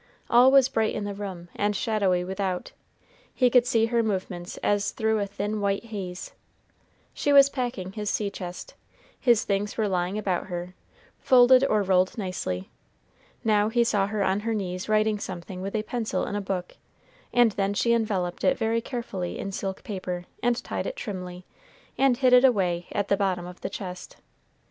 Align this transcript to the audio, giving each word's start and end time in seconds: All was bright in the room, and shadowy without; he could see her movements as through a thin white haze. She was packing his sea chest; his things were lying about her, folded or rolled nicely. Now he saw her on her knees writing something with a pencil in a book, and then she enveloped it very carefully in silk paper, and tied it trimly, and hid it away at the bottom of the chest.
All 0.31 0.51
was 0.51 0.67
bright 0.67 0.95
in 0.95 1.03
the 1.03 1.13
room, 1.13 1.49
and 1.55 1.75
shadowy 1.75 2.23
without; 2.23 2.71
he 3.35 3.51
could 3.51 3.67
see 3.67 3.85
her 3.85 4.01
movements 4.01 4.57
as 4.63 4.89
through 4.89 5.19
a 5.19 5.27
thin 5.27 5.61
white 5.61 5.83
haze. 5.85 6.31
She 7.13 7.31
was 7.31 7.51
packing 7.51 7.91
his 7.91 8.09
sea 8.09 8.31
chest; 8.31 8.73
his 9.19 9.43
things 9.43 9.77
were 9.77 9.87
lying 9.87 10.17
about 10.17 10.47
her, 10.47 10.73
folded 11.19 11.63
or 11.65 11.83
rolled 11.83 12.17
nicely. 12.17 12.71
Now 13.43 13.69
he 13.69 13.83
saw 13.83 14.07
her 14.07 14.23
on 14.23 14.39
her 14.39 14.55
knees 14.55 14.89
writing 14.89 15.19
something 15.19 15.61
with 15.61 15.75
a 15.75 15.83
pencil 15.83 16.25
in 16.25 16.35
a 16.35 16.41
book, 16.41 16.77
and 17.31 17.51
then 17.51 17.75
she 17.75 17.93
enveloped 17.93 18.43
it 18.43 18.57
very 18.57 18.81
carefully 18.81 19.37
in 19.37 19.51
silk 19.51 19.83
paper, 19.83 20.25
and 20.41 20.63
tied 20.63 20.87
it 20.87 20.95
trimly, 20.95 21.45
and 21.95 22.17
hid 22.17 22.33
it 22.33 22.43
away 22.43 22.87
at 22.91 23.07
the 23.07 23.17
bottom 23.17 23.45
of 23.45 23.61
the 23.61 23.69
chest. 23.69 24.17